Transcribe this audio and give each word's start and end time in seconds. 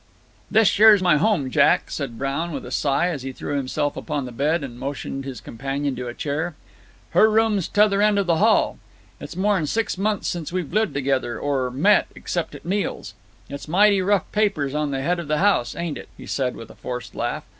"This 0.49 0.79
yer's 0.79 1.03
my 1.03 1.17
home, 1.17 1.51
Jack," 1.51 1.91
said 1.91 2.17
Brown, 2.17 2.51
with 2.53 2.65
a 2.65 2.71
sigh, 2.71 3.09
as 3.09 3.21
he 3.21 3.31
threw 3.31 3.55
himself 3.55 3.95
upon 3.95 4.25
the 4.25 4.31
bed, 4.31 4.63
and 4.63 4.79
motioned 4.79 5.25
his 5.25 5.39
companion 5.39 5.95
to 5.95 6.07
a 6.07 6.13
chair. 6.15 6.55
"Her 7.11 7.29
room's 7.29 7.67
t'other 7.67 8.01
end 8.01 8.17
of 8.17 8.25
the 8.25 8.37
hall. 8.37 8.79
It's 9.19 9.35
more'n 9.35 9.67
six 9.67 9.99
months 9.99 10.27
since 10.27 10.51
we've 10.51 10.73
lived 10.73 10.95
together, 10.95 11.39
or 11.39 11.69
met, 11.69 12.07
except 12.15 12.55
at 12.55 12.65
meals. 12.65 13.13
It's 13.47 13.67
mighty 13.67 14.01
rough 14.01 14.25
papers 14.31 14.73
on 14.73 14.89
the 14.89 15.03
head 15.03 15.19
of 15.19 15.27
the 15.27 15.37
house, 15.37 15.75
ain't 15.75 15.99
it?" 15.99 16.09
he 16.17 16.25
said, 16.25 16.55
with 16.55 16.71
a 16.71 16.75
forced 16.75 17.13
laugh. 17.13 17.43